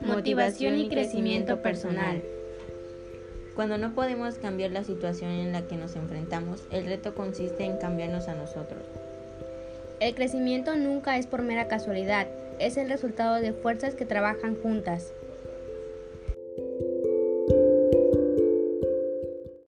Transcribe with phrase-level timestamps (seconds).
[0.00, 2.22] Motivación y crecimiento personal.
[3.54, 7.78] Cuando no podemos cambiar la situación en la que nos enfrentamos, el reto consiste en
[7.78, 8.82] cambiarnos a nosotros.
[10.00, 12.28] El crecimiento nunca es por mera casualidad,
[12.60, 15.12] es el resultado de fuerzas que trabajan juntas.